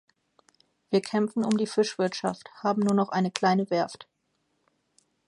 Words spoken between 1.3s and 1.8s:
um die